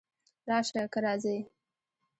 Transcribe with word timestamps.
راشه! 0.47 0.81
که 0.93 0.99
راځې! 1.05 1.37